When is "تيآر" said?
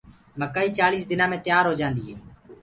1.45-1.63